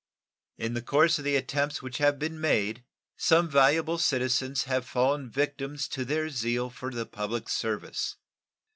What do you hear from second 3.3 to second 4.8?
valuable citizens